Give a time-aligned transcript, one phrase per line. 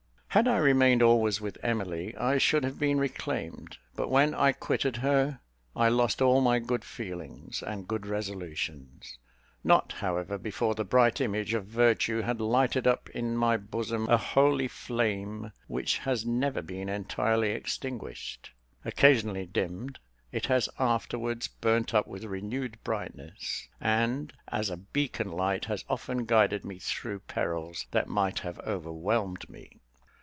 [0.33, 4.95] Had I remained always with Emily, I should have been reclaimed; but when I quitted
[5.03, 5.41] her,
[5.75, 9.17] I lost all my good feelings and good resolutions;
[9.61, 14.15] not, however, before the bright image of virtue had lighted up in my bosom a
[14.15, 18.53] holy flame which has never been entirely extinguished.
[18.85, 19.99] Occasionally dimmed,
[20.31, 26.23] it has afterwards burnt up with renewed brightness; and, as a beacon light, has often
[26.23, 29.79] guided me through perils that might have overwhelmed me.